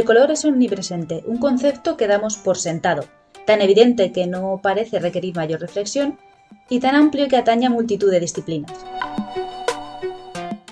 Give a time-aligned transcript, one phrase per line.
[0.00, 3.04] el color es omnipresente, un concepto que damos por sentado,
[3.44, 6.18] tan evidente que no parece requerir mayor reflexión
[6.70, 8.72] y tan amplio que atañe a multitud de disciplinas.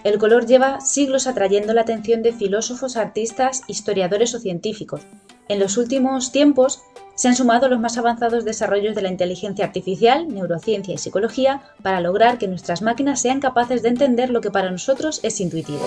[0.02, 5.02] El color lleva siglos atrayendo la atención de filósofos, artistas, historiadores o científicos.
[5.48, 6.80] En los últimos tiempos
[7.14, 12.00] se han sumado los más avanzados desarrollos de la inteligencia artificial, neurociencia y psicología para
[12.00, 15.84] lograr que nuestras máquinas sean capaces de entender lo que para nosotros es intuitivo.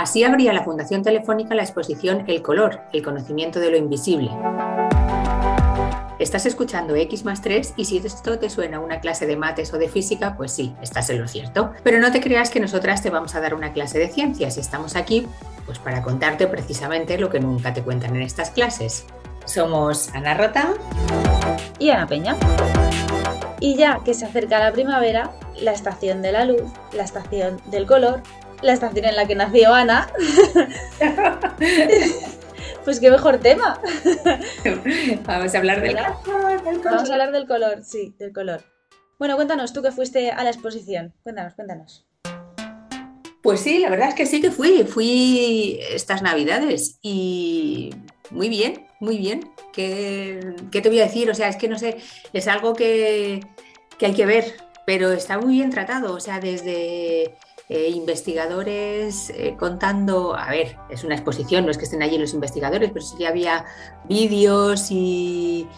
[0.00, 4.30] Así abría la Fundación Telefónica la exposición El color, el conocimiento de lo invisible.
[6.18, 9.74] Estás escuchando X más 3 y si esto te suena a una clase de mates
[9.74, 11.72] o de física, pues sí, estás en lo cierto.
[11.82, 14.96] Pero no te creas que nosotras te vamos a dar una clase de ciencias estamos
[14.96, 15.26] aquí
[15.66, 19.04] pues para contarte precisamente lo que nunca te cuentan en estas clases.
[19.44, 20.72] Somos Ana Rota
[21.78, 22.38] y Ana Peña.
[23.60, 27.84] Y ya que se acerca la primavera, la estación de la luz, la estación del
[27.84, 28.22] color,
[28.62, 30.08] la estación en la que nació Ana,
[32.84, 33.80] Pues qué mejor tema.
[35.26, 36.16] Vamos a hablar del color,
[36.82, 38.62] Vamos a hablar del color, sí, del color.
[39.18, 41.12] Bueno, cuéntanos, tú que fuiste a la exposición.
[41.22, 42.06] Cuéntanos, cuéntanos.
[43.42, 44.84] Pues sí, la verdad es que sí que fui.
[44.84, 47.90] Fui estas navidades y
[48.30, 49.52] muy bien, muy bien.
[49.72, 51.30] ¿Qué, te voy a decir?
[51.30, 51.98] O sea, es que no sé,
[52.32, 53.40] es algo que,
[53.98, 54.54] que hay que ver,
[54.86, 56.14] pero está muy bien tratado.
[56.14, 57.36] O sea, desde
[57.72, 62.34] eh, investigadores eh, contando, a ver, es una exposición, no es que estén allí los
[62.34, 63.64] investigadores, pero sí había
[64.08, 65.68] vídeos y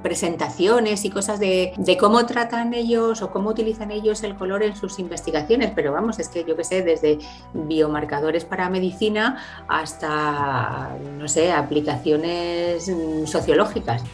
[0.00, 5.00] presentaciones y cosas de, cómo tratan ellos o cómo utilizan ellos el color en sus
[5.00, 7.18] investigaciones, pero vamos, es que yo que sé, desde
[7.52, 14.04] biomarcadores para medicina hasta, no sé, aplicaciones mm, sociológicas.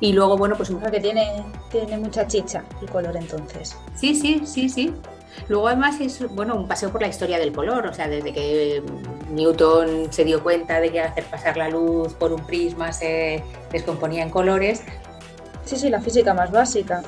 [0.00, 0.72] Y luego, bueno, pues...
[0.90, 3.76] Que tiene, tiene mucha chicha el color entonces.
[3.94, 4.92] Sí, sí, sí, sí.
[5.48, 8.82] Luego además es bueno un paseo por la historia del color, o sea, desde que
[9.30, 13.42] Newton se dio cuenta de que hacer pasar la luz por un prisma se
[13.72, 14.82] descomponía en colores.
[15.64, 17.02] Sí, sí, la física más básica.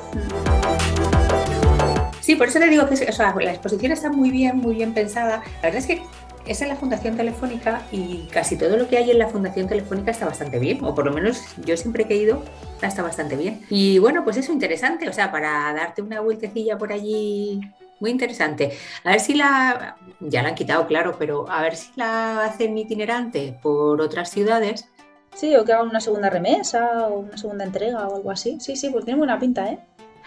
[2.21, 5.43] Sí, por eso le digo que la exposición está muy bien, muy bien pensada.
[5.63, 6.03] La verdad es que
[6.49, 10.11] es en la Fundación Telefónica y casi todo lo que hay en la Fundación Telefónica
[10.11, 12.43] está bastante bien, o por lo menos yo siempre he ido
[12.83, 13.63] está bastante bien.
[13.71, 17.61] Y bueno, pues eso interesante, o sea, para darte una vueltecilla por allí
[18.01, 18.77] muy interesante.
[19.05, 22.77] A ver si la, ya la han quitado, claro, pero a ver si la hacen
[22.77, 24.89] itinerante por otras ciudades.
[25.35, 28.59] Sí, o que hagan una segunda remesa o una segunda entrega o algo así.
[28.61, 29.79] Sí, sí, pues tiene buena pinta, ¿eh?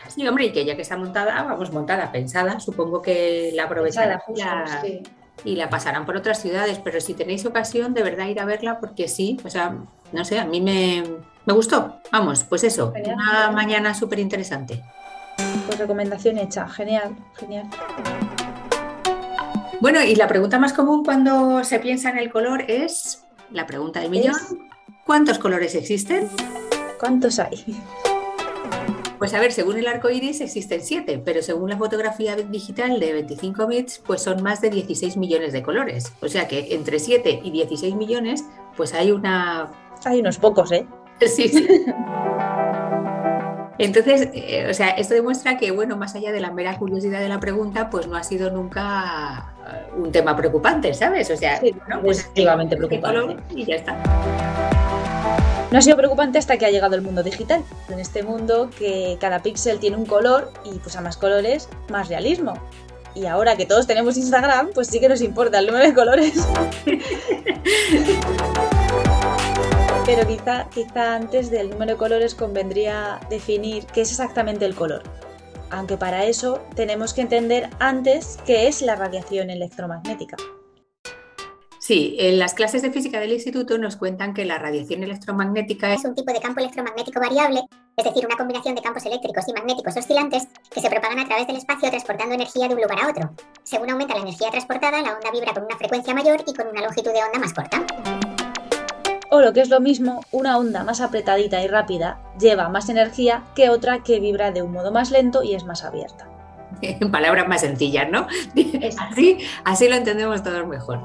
[0.07, 4.19] Sí, hombre, y que ya que está montada, vamos, montada, pensada, supongo que la aprovecharán
[5.43, 8.79] y la pasarán por otras ciudades, pero si tenéis ocasión, de verdad ir a verla
[8.79, 9.75] porque sí, o sea,
[10.11, 11.03] no sé, a mí me,
[11.45, 11.99] me gustó.
[12.11, 14.83] Vamos, pues eso, una mañana súper interesante.
[15.65, 17.67] Pues recomendación hecha, genial, genial.
[19.79, 23.99] Bueno, y la pregunta más común cuando se piensa en el color es, la pregunta
[23.99, 24.35] del millón,
[25.05, 26.29] ¿cuántos colores existen?
[26.99, 27.81] ¿Cuántos hay?
[29.21, 33.13] Pues a ver, según el arco iris existen siete, pero según la fotografía digital de
[33.13, 36.11] 25 bits, pues son más de 16 millones de colores.
[36.21, 38.45] O sea que entre 7 y 16 millones,
[38.75, 39.71] pues hay una.
[40.05, 40.87] Hay unos pocos, ¿eh?
[41.27, 41.67] Sí, sí.
[43.81, 47.27] Entonces, eh, o sea, esto demuestra que, bueno, más allá de la mera curiosidad de
[47.27, 51.31] la pregunta, pues no ha sido nunca eh, un tema preocupante, ¿sabes?
[51.31, 53.37] O sea, sí, pues efectivamente preocupante.
[53.55, 53.97] Y ya está.
[55.71, 57.63] No ha sido preocupante hasta que ha llegado el mundo digital.
[57.89, 62.07] En este mundo que cada píxel tiene un color y pues a más colores, más
[62.07, 62.53] realismo.
[63.15, 66.33] Y ahora que todos tenemos Instagram, pues sí que nos importa el número de colores.
[70.05, 75.03] Pero quizá, quizá antes del número de colores convendría definir qué es exactamente el color.
[75.69, 80.37] Aunque para eso tenemos que entender antes qué es la radiación electromagnética.
[81.79, 86.03] Sí, en las clases de física del instituto nos cuentan que la radiación electromagnética es
[86.03, 87.63] un tipo de campo electromagnético variable,
[87.97, 91.47] es decir, una combinación de campos eléctricos y magnéticos oscilantes que se propagan a través
[91.47, 93.31] del espacio transportando energía de un lugar a otro.
[93.63, 96.81] Según aumenta la energía transportada, la onda vibra con una frecuencia mayor y con una
[96.81, 97.85] longitud de onda más corta.
[99.33, 103.43] O lo que es lo mismo, una onda más apretadita y rápida lleva más energía
[103.55, 106.27] que otra que vibra de un modo más lento y es más abierta.
[106.81, 108.27] En palabras más sencillas, ¿no?
[108.99, 110.99] Así, así lo entendemos todos mejor.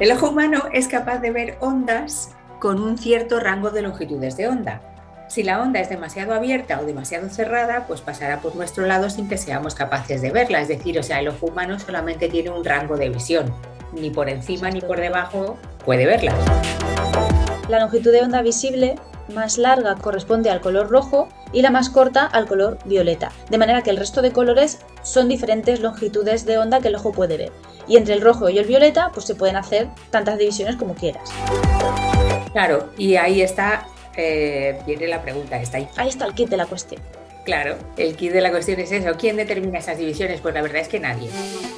[0.00, 4.48] El ojo humano es capaz de ver ondas con un cierto rango de longitudes de
[4.48, 4.80] onda.
[5.28, 9.28] Si la onda es demasiado abierta o demasiado cerrada, pues pasará por nuestro lado sin
[9.28, 10.62] que seamos capaces de verla.
[10.62, 13.52] Es decir, o sea, el ojo humano solamente tiene un rango de visión
[13.96, 16.34] ni por encima ni por debajo puede verlas.
[17.68, 18.96] La longitud de onda visible
[19.34, 23.82] más larga corresponde al color rojo y la más corta al color violeta, de manera
[23.82, 27.52] que el resto de colores son diferentes longitudes de onda que el ojo puede ver.
[27.88, 31.30] Y entre el rojo y el violeta pues se pueden hacer tantas divisiones como quieras.
[32.52, 35.88] Claro, y ahí está, eh, viene la pregunta, está ahí.
[35.96, 37.00] Ahí está el kit de la cuestión.
[37.46, 39.12] Claro, el kit de la cuestión es eso.
[39.16, 40.40] ¿Quién determina esas divisiones?
[40.40, 41.30] Pues la verdad es que nadie.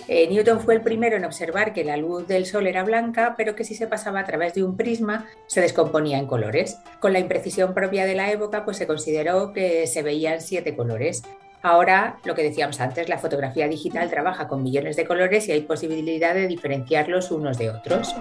[0.08, 3.54] Eh, Newton fue el primero en observar que la luz del Sol era blanca, pero
[3.54, 6.78] que si se pasaba a través de un prisma se descomponía en colores.
[7.00, 11.22] Con la imprecisión propia de la época, pues se consideró que se veían siete colores.
[11.60, 15.60] Ahora, lo que decíamos antes, la fotografía digital trabaja con millones de colores y hay
[15.60, 18.16] posibilidad de diferenciarlos unos de otros.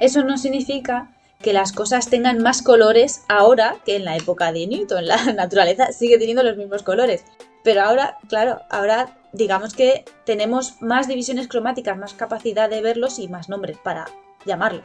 [0.00, 1.10] Eso no significa
[1.40, 5.06] que las cosas tengan más colores ahora que en la época de Newton.
[5.06, 7.24] La naturaleza sigue teniendo los mismos colores.
[7.62, 13.28] Pero ahora, claro, ahora digamos que tenemos más divisiones cromáticas, más capacidad de verlos y
[13.28, 14.06] más nombres para
[14.46, 14.84] llamarlos.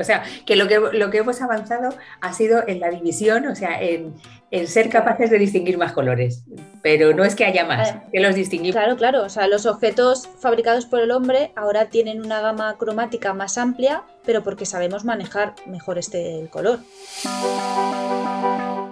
[0.00, 3.54] o sea, que lo, que lo que hemos avanzado ha sido en la división, o
[3.54, 4.14] sea, en,
[4.52, 6.44] en ser capaces de distinguir más colores,
[6.82, 8.76] pero no es que haya más, que los distinguimos.
[8.76, 13.32] Claro, claro, o sea, los objetos fabricados por el hombre ahora tienen una gama cromática
[13.32, 16.80] más amplia, pero porque sabemos manejar mejor este color.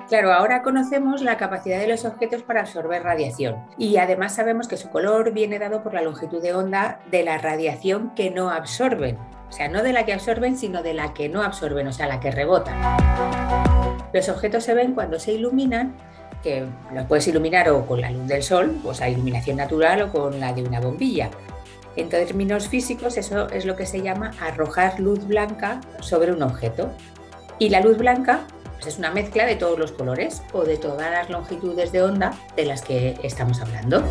[0.09, 4.79] Claro, ahora conocemos la capacidad de los objetos para absorber radiación y además sabemos que
[4.79, 9.19] su color viene dado por la longitud de onda de la radiación que no absorben.
[9.49, 12.07] O sea, no de la que absorben, sino de la que no absorben, o sea,
[12.07, 13.70] la que rebota.
[14.13, 15.97] Los objetos se ven cuando se iluminan,
[16.43, 20.13] que los puedes iluminar o con la luz del sol, o sea, iluminación natural o
[20.13, 21.31] con la de una bombilla.
[21.97, 26.91] En términos físicos, eso es lo que se llama arrojar luz blanca sobre un objeto.
[27.59, 28.47] Y la luz blanca
[28.81, 32.33] pues es una mezcla de todos los colores o de todas las longitudes de onda
[32.57, 34.03] de las que estamos hablando.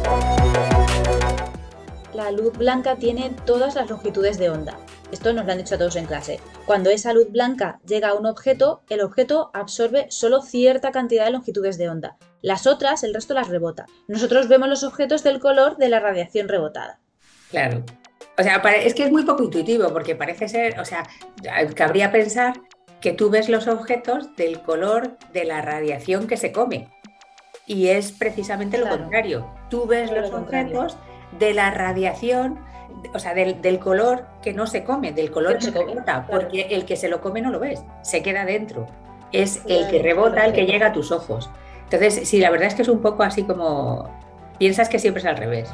[2.13, 4.77] La luz blanca tiene todas las longitudes de onda.
[5.11, 6.39] Esto nos lo han dicho a todos en clase.
[6.65, 11.31] Cuando esa luz blanca llega a un objeto, el objeto absorbe solo cierta cantidad de
[11.31, 12.17] longitudes de onda.
[12.41, 13.85] Las otras, el resto las rebota.
[14.07, 16.99] Nosotros vemos los objetos del color de la radiación rebotada.
[17.51, 17.83] Claro.
[18.39, 21.03] O sea, es que es muy poco intuitivo porque parece ser, o sea,
[21.75, 22.53] cabría pensar
[23.01, 26.89] que tú ves los objetos del color de la radiación que se come.
[27.65, 29.47] Y es precisamente lo contrario.
[29.69, 30.97] Tú ves los objetos
[31.37, 32.59] de la radiación
[33.13, 36.85] o sea, del, color que no se come, del color que, se rebota, porque el
[36.85, 38.87] que se lo come no lo ves, se queda dentro.
[39.31, 41.49] Es el que rebota, el que llega a tus ojos.
[41.83, 44.09] Entonces, sí, la verdad es que es un poco así como
[44.57, 45.69] piensas que siempre es al revés.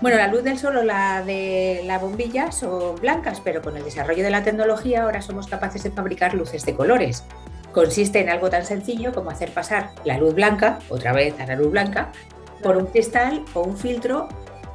[0.00, 3.84] Bueno, la luz del sol o la de la bombilla son blancas, pero con el
[3.84, 7.24] desarrollo de la tecnología ahora somos capaces de fabricar luces de colores.
[7.72, 11.56] Consiste en algo tan sencillo como hacer pasar la luz blanca, otra vez a la
[11.56, 12.12] luz blanca,
[12.62, 14.28] por un cristal o un filtro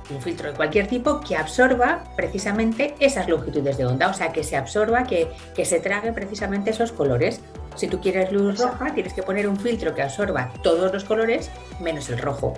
[0.09, 4.43] un filtro de cualquier tipo que absorba precisamente esas longitudes de onda, o sea, que
[4.43, 7.41] se absorba, que, que se trague precisamente esos colores.
[7.75, 11.49] Si tú quieres luz roja, tienes que poner un filtro que absorba todos los colores
[11.79, 12.53] menos el rojo.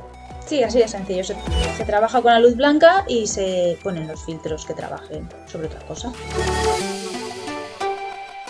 [0.45, 1.23] Sí, así de sencillo.
[1.23, 1.35] Se,
[1.77, 5.79] se, trabaja con la luz blanca y se ponen los filtros que trabajen sobre otra
[5.87, 6.11] cosa.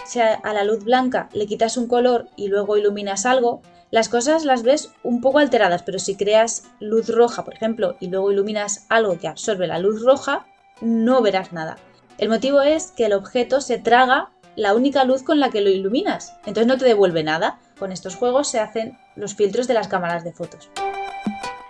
[0.05, 3.61] Si a la luz blanca le quitas un color y luego iluminas algo,
[3.95, 8.09] las cosas las ves un poco alteradas, pero si creas luz roja, por ejemplo, y
[8.09, 10.45] luego iluminas algo que absorbe la luz roja,
[10.81, 11.77] no verás nada.
[12.17, 15.69] El motivo es que el objeto se traga la única luz con la que lo
[15.69, 17.61] iluminas, entonces no te devuelve nada.
[17.79, 20.69] Con estos juegos se hacen los filtros de las cámaras de fotos.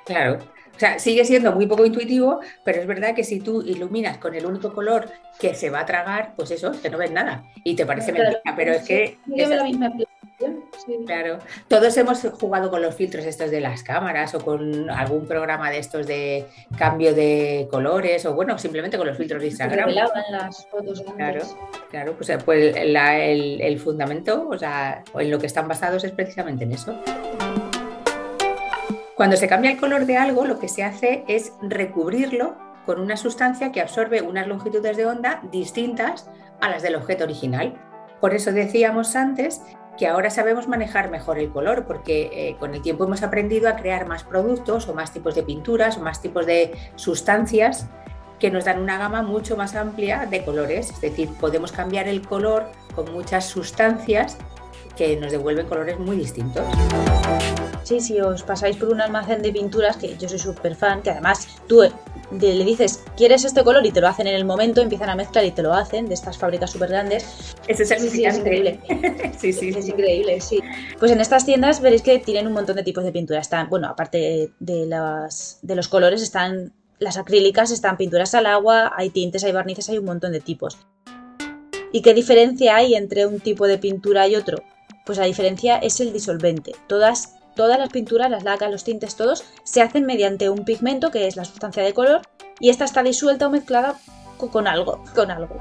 [0.06, 0.40] Claro,
[0.76, 4.36] o sea, sigue siendo muy poco intuitivo, pero es verdad que si tú iluminas con
[4.36, 7.46] el único color que se va a tragar, pues eso, que no ves nada.
[7.64, 9.18] Y te parece mentira, pero es que...
[9.36, 9.94] Es la misma
[11.06, 15.72] Claro, todos hemos jugado con los filtros estos de las cámaras o con algún programa
[15.72, 16.46] de estos de
[16.78, 19.90] cambio de colores o bueno, simplemente con los filtros de Instagram.
[19.92, 21.02] las fotos.
[21.16, 21.42] Claro,
[21.90, 26.66] claro, pues, eh, pues el, fundamento, o sea, en lo que están basados es precisamente
[26.66, 27.00] en eso.
[29.16, 33.16] Cuando se cambia el color de algo, lo que se hace es recubrirlo con una
[33.16, 37.82] sustancia que absorbe unas longitudes de onda distintas a las del objeto original.
[38.20, 39.62] Por eso decíamos antes
[39.98, 43.76] que ahora sabemos manejar mejor el color, porque eh, con el tiempo hemos aprendido a
[43.76, 47.88] crear más productos o más tipos de pinturas o más tipos de sustancias
[48.40, 50.90] que nos dan una gama mucho más amplia de colores.
[50.90, 54.38] Es decir, podemos cambiar el color con muchas sustancias
[54.96, 56.64] que nos devuelven colores muy distintos.
[57.84, 61.12] Sí, si os pasáis por un almacén de pinturas, que yo soy súper fan, que
[61.12, 61.84] además tú
[62.40, 63.86] le dices, ¿quieres este color?
[63.86, 66.14] Y te lo hacen en el momento, empiezan a mezclar y te lo hacen, de
[66.14, 67.56] estas fábricas súper grandes.
[67.68, 68.80] Ese es el sí, sí, es increíble.
[69.38, 70.60] sí, sí, es increíble, sí.
[71.00, 73.40] Pues en estas tiendas veréis que tienen un montón de tipos de pintura.
[73.40, 78.94] Están, bueno, aparte de, las, de los colores, están las acrílicas, están pinturas al agua,
[78.96, 80.78] hay tintes, hay barnices, hay un montón de tipos.
[81.92, 84.62] ¿Y qué diferencia hay entre un tipo de pintura y otro?
[85.06, 86.74] Pues la diferencia es el disolvente.
[86.88, 91.28] Todas, todas las pinturas, las lacas, los tintes, todos, se hacen mediante un pigmento, que
[91.28, 92.22] es la sustancia de color,
[92.60, 93.96] y esta está disuelta o mezclada
[94.38, 95.58] con algo, con algo.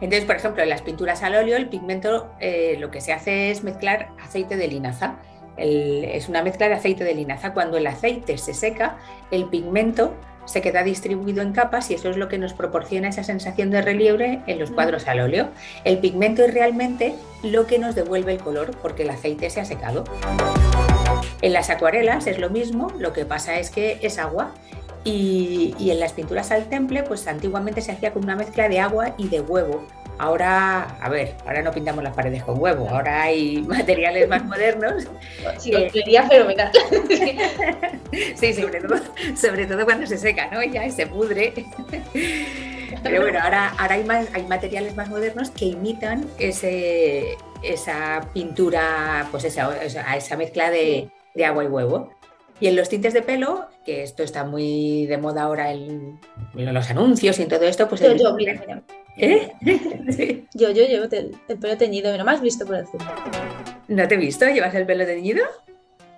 [0.00, 3.50] Entonces, por ejemplo, en las pinturas al óleo, el pigmento eh, lo que se hace
[3.50, 5.16] es mezclar aceite de linaza.
[5.56, 7.54] es una mezcla de aceite de linaza.
[7.54, 8.98] Cuando el aceite se seca,
[9.30, 13.24] el pigmento se queda distribuido en capas y eso es lo que nos proporciona esa
[13.24, 15.48] sensación de relieve en los cuadros al óleo.
[15.84, 19.64] El pigmento es realmente lo que nos devuelve el color porque el aceite se ha
[19.64, 20.04] secado.
[21.42, 24.52] En las acuarelas es lo mismo, lo que pasa es que es agua
[25.04, 29.14] y, en las pinturas al temple, pues antiguamente se hacía con una mezcla de agua
[29.18, 29.84] y de huevo.
[30.18, 35.04] Ahora, a ver, ahora no pintamos las paredes con huevo, ahora hay materiales más modernos.
[35.58, 36.70] Sí, sería fenomenal.
[38.36, 39.00] sí, sobre todo,
[39.36, 40.62] sobre todo cuando se seca, ¿no?
[40.62, 41.52] Ya se pudre.
[43.02, 49.28] Pero bueno, ahora, ahora hay, más, hay materiales más modernos que imitan ese, esa pintura,
[49.30, 52.10] pues esa, esa mezcla de, de agua y huevo.
[52.60, 56.20] Y en los tintes de pelo, que esto está muy de moda ahora en,
[56.54, 58.00] los anuncios y en todo esto, pues...
[58.00, 58.60] Yo, yo, mira,
[59.16, 59.52] ¿Eh?
[60.54, 62.86] Yo, yo llevo el, pelo teñido, pero más visto por el
[63.88, 64.46] ¿No te he visto?
[64.46, 65.44] ¿Llevas el pelo teñido?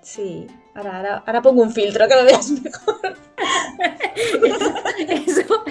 [0.03, 3.17] Sí, ahora, ahora, pongo un filtro que lo veas mejor.
[5.26, 5.65] Eso,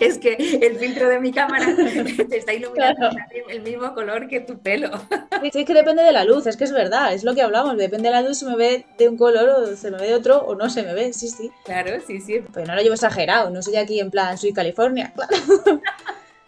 [0.00, 1.66] es que el filtro de mi cámara
[2.28, 3.10] te está iluminando
[3.48, 4.90] el mismo color que tu pelo.
[5.52, 7.76] Sí, es que depende de la luz, es que es verdad, es lo que hablamos,
[7.76, 10.14] depende de la luz, se me ve de un color o se me ve de
[10.14, 11.50] otro o no se me ve, sí, sí.
[11.64, 12.44] Claro, sí, sí.
[12.52, 15.32] Pero no lo llevo exagerado, no soy aquí en plan, soy California, claro.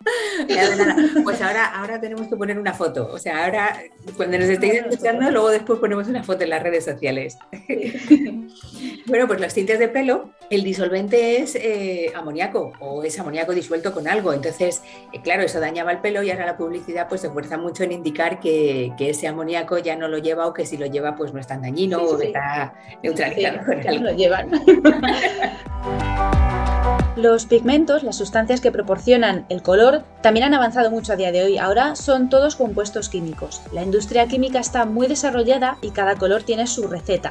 [1.25, 3.09] Pues ahora, ahora tenemos que poner una foto.
[3.13, 3.79] O sea, ahora
[4.17, 7.39] cuando nos estéis escuchando, luego después ponemos una foto en las redes sociales.
[9.07, 13.93] Bueno, pues los tintes de pelo, el disolvente es eh, amoníaco o es amoníaco disuelto
[13.93, 14.33] con algo.
[14.33, 14.83] Entonces,
[15.13, 17.93] eh, claro, eso dañaba el pelo y ahora la publicidad pues se esfuerza mucho en
[17.93, 21.41] indicar que, ese amoníaco ya no lo lleva o que si lo lleva pues no
[21.41, 24.05] es tan dañino o está neutralizado con algo.
[24.05, 24.51] Lo llevan.
[27.23, 31.45] Los pigmentos, las sustancias que proporcionan el color, también han avanzado mucho a día de
[31.45, 31.57] hoy.
[31.57, 33.63] Ahora son todos compuestos químicos.
[33.73, 37.31] La industria química está muy desarrollada y cada color tiene su receta.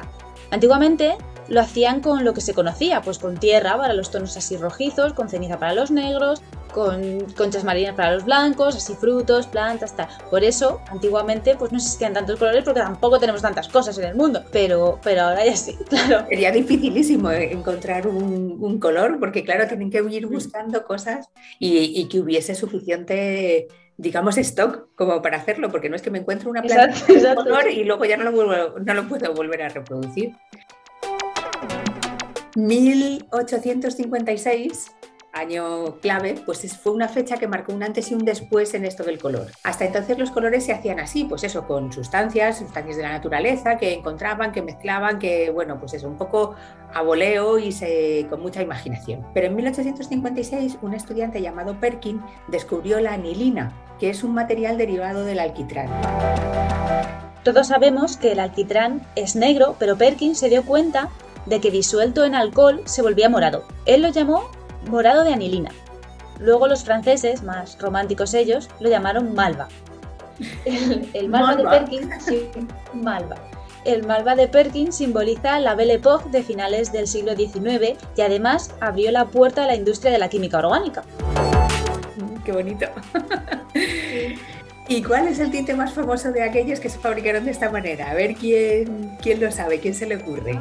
[0.50, 1.18] Antiguamente
[1.48, 5.12] lo hacían con lo que se conocía, pues con tierra para los tonos así rojizos,
[5.12, 6.40] con ceniza para los negros,
[6.72, 10.08] con conchas marinas para los blancos, así frutos, plantas, tal.
[10.30, 14.14] Por eso, antiguamente, pues no existían tantos colores porque tampoco tenemos tantas cosas en el
[14.14, 16.26] mundo, pero, pero ahora ya sí, claro.
[16.28, 22.54] Sería dificilísimo encontrar un, color porque, claro, tienen que ir buscando cosas y, que hubiese
[22.54, 27.34] suficiente digamos, stock como para hacerlo, porque no es que me encuentre una planta de
[27.36, 30.32] color y luego ya no lo, no lo puedo volver a reproducir.
[32.56, 34.90] 1856
[35.32, 39.02] año clave, pues fue una fecha que marcó un antes y un después en esto
[39.02, 39.46] del color.
[39.64, 43.78] Hasta entonces los colores se hacían así, pues eso, con sustancias, sustancias de la naturaleza
[43.78, 46.54] que encontraban, que mezclaban, que bueno, pues eso, un poco
[46.92, 47.74] a voleo y
[48.28, 49.26] con mucha imaginación.
[49.32, 55.24] Pero en 1856 un estudiante llamado Perkin descubrió la anilina, que es un material derivado
[55.24, 55.88] del alquitrán.
[57.42, 61.08] Todos sabemos que el alquitrán es negro, pero Perkin se dio cuenta
[61.46, 63.64] de que disuelto en alcohol se volvía morado.
[63.84, 64.48] Él lo llamó
[64.88, 65.70] morado de anilina.
[66.38, 69.68] Luego los franceses, más románticos ellos, lo llamaron malva.
[70.64, 72.10] El, malva, de Perkin,
[72.94, 73.36] malva.
[73.84, 78.74] El malva de Perkin simboliza la Belle Époque de finales del siglo XIX y además
[78.80, 81.02] abrió la puerta a la industria de la química orgánica.
[82.16, 82.86] Mm, qué bonito.
[84.88, 88.10] ¿Y cuál es el tinte más famoso de aquellos que se fabricaron de esta manera?
[88.10, 90.58] A ver quién, quién lo sabe, quién se le ocurre.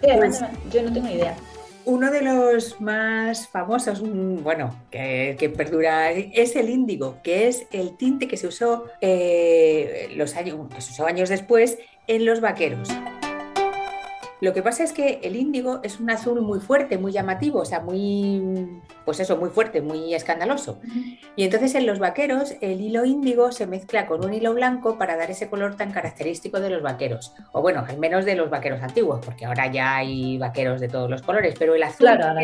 [0.00, 0.40] Pues
[0.72, 1.36] yo no tengo idea.
[1.90, 8.28] Uno de los más famosos, bueno, que, perdura, es el índigo, que es el tinte
[8.28, 12.88] que se usó, eh, los años, se usó años después en los vaqueros.
[14.40, 17.64] Lo que pasa es que el índigo es un azul muy fuerte, muy llamativo, o
[17.64, 20.80] sea, muy, pues eso, muy fuerte, muy escandaloso.
[21.36, 25.16] Y entonces en los vaqueros el hilo índigo se mezcla con un hilo blanco para
[25.16, 27.34] dar ese color tan característico de los vaqueros.
[27.52, 31.10] O bueno, al menos de los vaqueros antiguos, porque ahora ya hay vaqueros de todos
[31.10, 32.06] los colores, pero el azul...
[32.06, 32.34] Claro,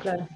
[0.00, 0.28] claro.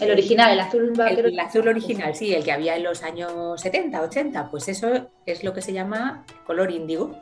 [0.00, 1.28] El original, el azul vaquero.
[1.28, 5.44] El, azul original, sí, el que había en los años 70, 80, pues eso es
[5.44, 7.14] lo que se llama color índigo.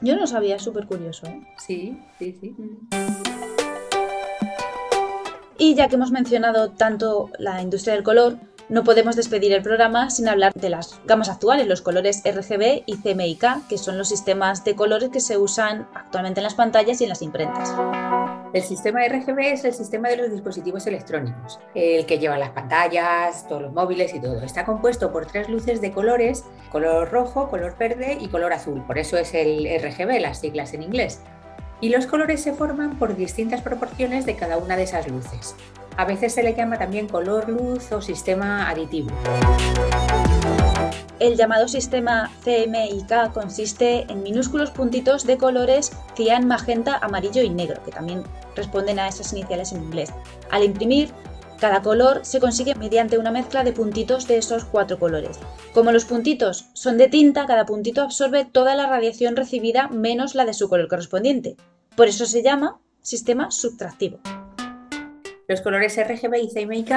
[0.00, 1.26] Yo no sabía, súper curioso.
[1.26, 1.40] ¿eh?
[1.58, 2.54] Sí, sí, sí.
[5.58, 8.36] Y ya que hemos mencionado tanto la industria del color,
[8.68, 12.96] no podemos despedir el programa sin hablar de las gamas actuales, los colores RGB y
[12.96, 17.04] CMYK, que son los sistemas de colores que se usan actualmente en las pantallas y
[17.04, 17.72] en las imprentas.
[18.56, 23.46] El sistema RGB es el sistema de los dispositivos electrónicos, el que lleva las pantallas,
[23.46, 24.40] todos los móviles y todo.
[24.40, 28.82] Está compuesto por tres luces de colores, color rojo, color verde y color azul.
[28.86, 31.20] Por eso es el RGB, las siglas en inglés.
[31.82, 35.54] Y los colores se forman por distintas proporciones de cada una de esas luces.
[35.98, 39.10] A veces se le llama también color luz o sistema aditivo.
[41.18, 47.82] El llamado sistema CMYK consiste en minúsculos puntitos de colores cian, magenta, amarillo y negro,
[47.84, 48.22] que también
[48.54, 50.12] responden a esas iniciales en inglés.
[50.50, 51.10] Al imprimir,
[51.58, 55.38] cada color se consigue mediante una mezcla de puntitos de esos cuatro colores.
[55.72, 60.44] Como los puntitos son de tinta, cada puntito absorbe toda la radiación recibida menos la
[60.44, 61.56] de su color correspondiente.
[61.96, 64.18] Por eso se llama sistema subtractivo.
[65.48, 66.90] Los colores RGB y CMYK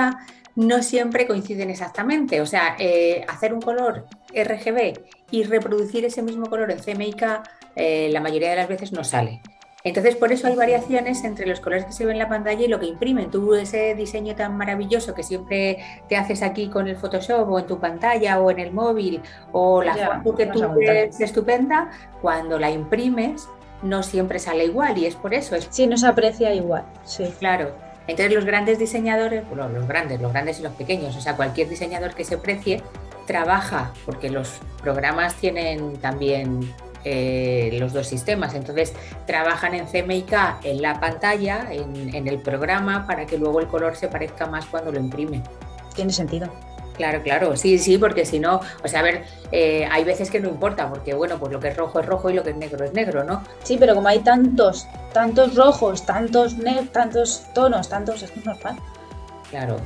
[0.60, 2.42] no siempre coinciden exactamente.
[2.42, 5.00] O sea, eh, hacer un color RGB
[5.32, 7.24] y reproducir ese mismo color en CMYK
[7.78, 9.42] eh, la mayoría de las veces no sale.
[9.86, 12.68] Entonces, por eso hay variaciones entre los colores que se ven en la pantalla y
[12.68, 13.32] lo que imprimen.
[13.32, 15.78] Tú ese diseño tan maravilloso que siempre
[16.10, 19.22] te haces aquí con el Photoshop o en tu pantalla o en el móvil
[19.54, 21.90] o la foto que tú ves estupenda,
[22.22, 23.48] cuando la imprimes
[23.82, 25.56] no siempre sale igual y es por eso.
[25.56, 25.70] Es...
[25.70, 26.84] Sí, no se aprecia igual.
[27.06, 27.34] Sí.
[27.40, 27.89] Claro.
[28.10, 31.70] Entonces los grandes diseñadores, bueno, los grandes, los grandes y los pequeños, o sea, cualquier
[31.70, 32.82] diseñador que se precie,
[33.28, 36.74] trabaja, porque los programas tienen también
[37.06, 38.56] eh, los dos sistemas.
[38.56, 38.94] Entonces
[39.28, 44.08] trabajan en CMYK en la pantalla, en, el programa, para que luego el color se
[44.08, 45.44] parezca más cuando lo imprime.
[45.94, 46.52] Tiene sentido.
[47.00, 50.42] Claro, claro, sí, sí, porque si no, o sea, a ver, eh, hay veces que
[50.42, 52.58] no importa, porque bueno, pues lo que es rojo es rojo y lo que es
[52.58, 53.42] negro es negro, ¿no?
[53.64, 56.58] Sí, pero como hay tantos, tantos rojos, tantos,
[56.92, 58.60] tantos tonos, tantos, es que no es
[59.50, 59.78] Claro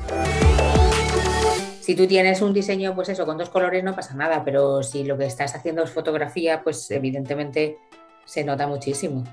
[1.83, 5.03] si tú tienes un diseño, pues eso, con dos colores no pasa nada, pero si
[5.03, 7.77] lo que estás haciendo es fotografía, pues evidentemente
[8.23, 9.25] se nota muchísimo.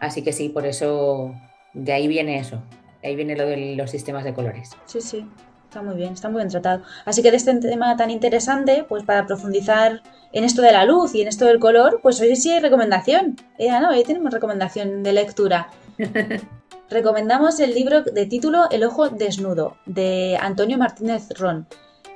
[0.00, 1.34] Así que sí, por eso
[1.74, 2.62] de ahí viene eso,
[3.02, 4.70] de ahí viene lo de los sistemas de colores.
[4.86, 5.28] Sí, sí,
[5.74, 6.84] está muy bien, está muy bien tratado.
[7.04, 11.16] Así que de este tema tan interesante, pues para profundizar en esto de la luz
[11.16, 13.36] y en esto del color, pues hoy sí hay recomendación.
[13.58, 15.70] Eh, no, hoy tenemos recomendación de lectura.
[16.90, 21.66] recomendamos el libro de título El ojo desnudo, de Antonio Martínez Ron.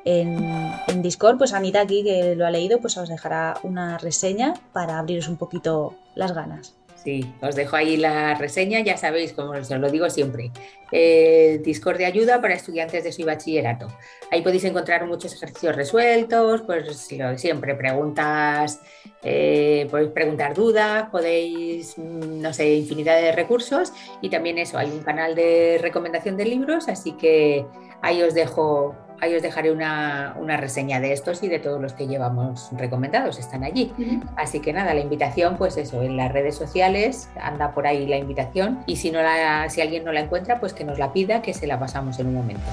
[0.05, 4.55] En, en, Discord, pues Anita aquí que lo ha leído, pues os dejará una reseña
[4.73, 6.77] para abriros un poquito las ganas.
[7.05, 10.51] Sí, os dejo ahí la reseña, ya sabéis, como os lo digo siempre,
[10.91, 13.87] eh, Discord de ayuda para estudiantes de su bachillerato.
[14.33, 18.81] Ahí podéis encontrar muchos ejercicios resueltos, pues lo siempre, preguntas,
[19.23, 24.91] eh, podéis preguntar dudas, podéis, mm, no sé, infinidad de recursos y también eso, hay
[24.91, 27.65] un canal de recomendación de libros, así que
[28.03, 32.07] ahí os dejo ahí os dejaré una, reseña de estos y de todos los que
[32.07, 33.93] llevamos recomendados, están allí.
[34.37, 38.17] Así que nada, la invitación, pues eso, en las redes sociales anda por ahí la
[38.17, 41.43] invitación y si, no la, si alguien no la encuentra, pues que nos la pida,
[41.43, 42.65] que se la pasamos en un momento.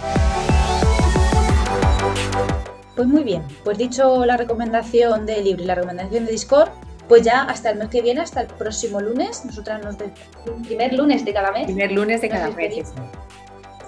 [2.95, 6.69] Pues muy bien, pues dicho la recomendación de libro y la recomendación de Discord,
[7.09, 9.95] pues ya hasta el mes que viene, hasta el próximo lunes, nosotras nos...
[10.65, 11.65] Primer lunes de cada mes.
[11.65, 12.93] Primer lunes de cada mes.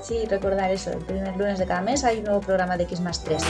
[0.02, 3.00] Sí, recordar eso, el primer lunes de cada mes hay un nuevo programa de X
[3.02, 3.44] más 3.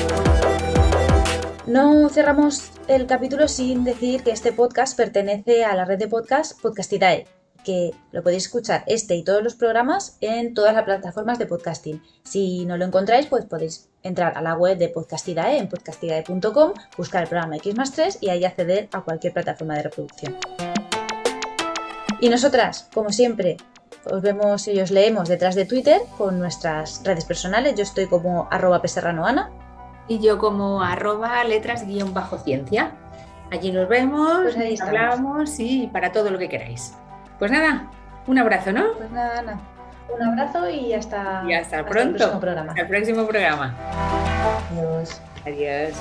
[1.68, 6.60] No cerramos el capítulo sin decir que este podcast pertenece a la red de podcast
[6.62, 7.28] Podcastidae,
[7.64, 12.02] que lo podéis escuchar este y todos los programas en todas las plataformas de podcasting.
[12.24, 17.24] Si no lo encontráis, pues podéis entrar a la web de Podcastidae en podcastidae.com, buscar
[17.24, 20.38] el programa X más 3 y ahí acceder a cualquier plataforma de reproducción.
[22.22, 23.58] Y nosotras, como siempre,
[24.12, 27.76] os vemos y os leemos detrás de Twitter con nuestras redes personales.
[27.76, 29.50] Yo estoy como arroba peserranoana.
[30.08, 32.92] Y yo como arroba letras guion bajo ciencia.
[33.52, 36.94] Allí nos vemos, pues ahí hablamos y para todo lo que queráis.
[37.40, 37.90] Pues nada,
[38.26, 38.94] un abrazo, ¿no?
[38.98, 39.60] Pues nada, Ana.
[40.14, 42.02] Un abrazo y hasta, y hasta, pronto.
[42.02, 42.70] el próximo programa.
[42.72, 43.76] Hasta el próximo programa.
[44.72, 45.22] Adiós.
[45.46, 45.94] Adiós.